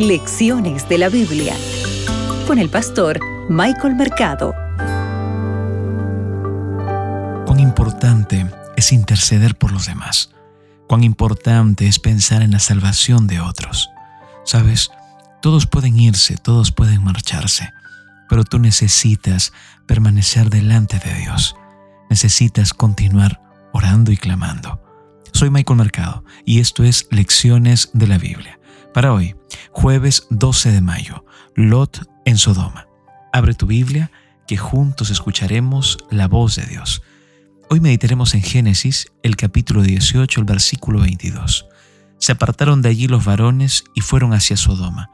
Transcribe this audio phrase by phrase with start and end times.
[0.00, 1.54] Lecciones de la Biblia
[2.46, 4.54] con el pastor Michael Mercado.
[7.44, 8.46] Cuán importante
[8.78, 10.30] es interceder por los demás.
[10.88, 13.90] Cuán importante es pensar en la salvación de otros.
[14.42, 14.90] Sabes,
[15.42, 17.74] todos pueden irse, todos pueden marcharse,
[18.30, 19.52] pero tú necesitas
[19.84, 21.56] permanecer delante de Dios.
[22.08, 23.42] Necesitas continuar
[23.74, 24.80] orando y clamando.
[25.34, 28.59] Soy Michael Mercado y esto es Lecciones de la Biblia.
[28.92, 29.36] Para hoy,
[29.70, 31.24] jueves 12 de mayo,
[31.54, 32.88] Lot en Sodoma.
[33.32, 34.10] Abre tu Biblia
[34.48, 37.00] que juntos escucharemos la voz de Dios.
[37.68, 41.66] Hoy meditaremos en Génesis, el capítulo 18, el versículo 22.
[42.18, 45.12] Se apartaron de allí los varones y fueron hacia Sodoma,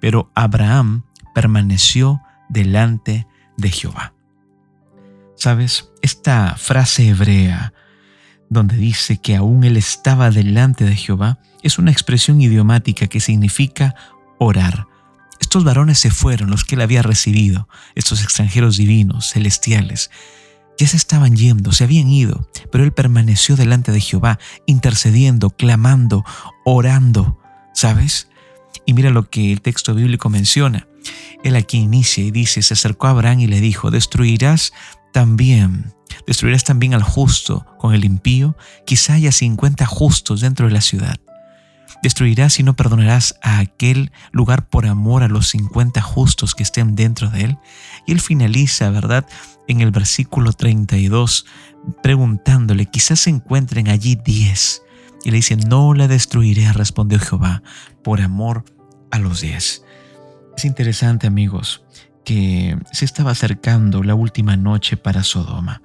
[0.00, 1.02] pero Abraham
[1.34, 4.14] permaneció delante de Jehová.
[5.34, 7.72] Sabes, esta frase hebrea
[8.48, 13.94] donde dice que aún él estaba delante de Jehová, es una expresión idiomática que significa
[14.38, 14.86] orar.
[15.40, 20.10] Estos varones se fueron, los que él había recibido, estos extranjeros divinos, celestiales.
[20.78, 26.24] Ya se estaban yendo, se habían ido, pero él permaneció delante de Jehová, intercediendo, clamando,
[26.64, 27.40] orando,
[27.74, 28.28] ¿sabes?
[28.84, 30.86] Y mira lo que el texto bíblico menciona.
[31.42, 34.72] Él aquí inicia y dice, se acercó a Abraham y le dijo, destruirás
[35.16, 40.82] también Destruirás también al justo con el impío, quizá haya 50 justos dentro de la
[40.82, 41.16] ciudad.
[42.02, 46.94] Destruirás y no perdonarás a aquel lugar por amor a los 50 justos que estén
[46.96, 47.58] dentro de él.
[48.06, 49.26] Y él finaliza, ¿verdad?
[49.68, 51.46] En el versículo 32,
[52.02, 54.82] preguntándole, quizás se encuentren allí 10.
[55.24, 57.62] Y le dice, no la destruiré, respondió Jehová,
[58.04, 58.64] por amor
[59.10, 59.82] a los 10.
[60.56, 61.82] Es interesante, amigos,
[62.26, 65.80] que se estaba acercando la última noche para Sodoma.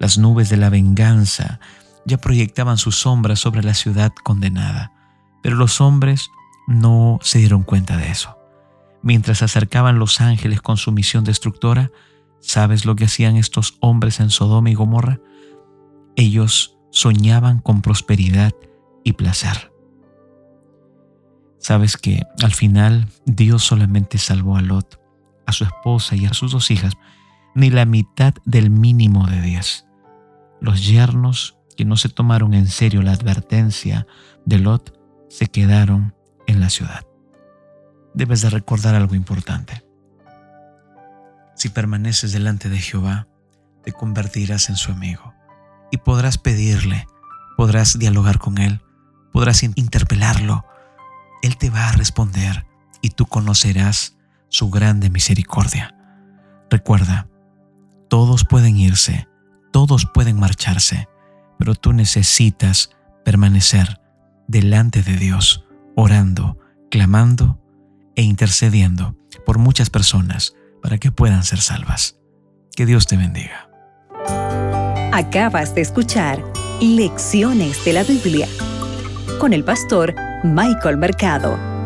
[0.00, 1.60] Las nubes de la venganza
[2.04, 4.92] ya proyectaban sus sombras sobre la ciudad condenada,
[5.40, 6.30] pero los hombres
[6.66, 8.36] no se dieron cuenta de eso.
[9.02, 11.92] Mientras se acercaban los ángeles con su misión destructora,
[12.40, 15.20] ¿sabes lo que hacían estos hombres en Sodoma y Gomorra?
[16.16, 18.52] Ellos soñaban con prosperidad
[19.04, 19.72] y placer.
[21.60, 24.98] Sabes que al final Dios solamente salvó a Lot,
[25.48, 26.92] a su esposa y a sus dos hijas,
[27.54, 29.86] ni la mitad del mínimo de diez.
[30.60, 34.06] Los yernos que no se tomaron en serio la advertencia
[34.44, 34.92] de Lot
[35.30, 36.14] se quedaron
[36.46, 37.06] en la ciudad.
[38.12, 39.86] Debes de recordar algo importante.
[41.56, 43.26] Si permaneces delante de Jehová,
[43.84, 45.32] te convertirás en su amigo
[45.90, 47.06] y podrás pedirle,
[47.56, 48.82] podrás dialogar con él,
[49.32, 50.66] podrás interpelarlo.
[51.42, 52.66] Él te va a responder
[53.00, 54.17] y tú conocerás
[54.48, 55.94] su grande misericordia.
[56.70, 57.28] Recuerda,
[58.08, 59.28] todos pueden irse,
[59.72, 61.08] todos pueden marcharse,
[61.58, 62.90] pero tú necesitas
[63.24, 64.00] permanecer
[64.46, 65.64] delante de Dios,
[65.94, 66.58] orando,
[66.90, 67.60] clamando
[68.16, 72.18] e intercediendo por muchas personas para que puedan ser salvas.
[72.74, 73.68] Que Dios te bendiga.
[75.12, 76.42] Acabas de escuchar
[76.80, 78.46] Lecciones de la Biblia
[79.40, 80.14] con el pastor
[80.44, 81.77] Michael Mercado.